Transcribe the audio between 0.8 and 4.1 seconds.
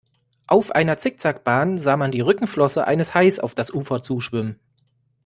Zickzack-Bahn sah man die Rückenflosse eines Hais auf das Ufer